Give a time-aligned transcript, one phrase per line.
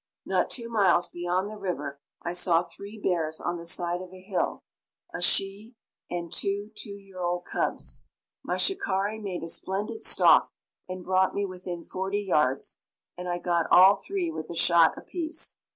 [0.25, 4.19] Not two miles beyond the river I saw three bears on the side of a
[4.19, 4.63] hill,
[5.13, 5.75] a she
[6.09, 8.01] and two two year old cubs.
[8.41, 10.49] My shikari made a splendid stalk
[10.89, 12.77] and brought me within forty yards,
[13.15, 15.53] and I got all three with a shot apiece.